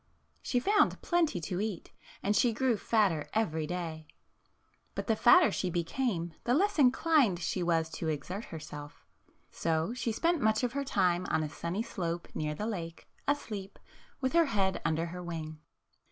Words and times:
She 0.41 0.59
found 0.59 0.99
plenty 1.03 1.39
to 1.41 1.61
eat, 1.61 1.91
and 2.23 2.35
she 2.35 2.53
grew 2.53 2.75
fat 2.75 3.09
ter 3.09 3.27
every 3.35 3.67
day. 3.67 4.07
But 4.95 5.05
the 5.05 5.15
fatter 5.15 5.51
she 5.51 5.69
became, 5.69 6.33
the 6.43 6.55
less 6.55 6.79
inclined 6.79 7.37
she 7.37 7.61
was 7.61 7.87
to 7.91 8.07
exert 8.07 8.45
herself. 8.45 9.05
So 9.51 9.93
she 9.93 10.11
spent 10.11 10.41
much 10.41 10.63
of 10.63 10.73
her 10.73 10.83
time 10.83 11.27
on 11.29 11.43
a 11.43 11.49
sunny 11.49 11.83
slope 11.83 12.29
near 12.33 12.55
the 12.55 12.65
lake, 12.65 13.07
asleep, 13.27 13.77
with 14.19 14.33
her 14.33 14.45
head 14.45 14.81
under 14.83 15.05
her 15.05 15.21
wing. 15.21 15.59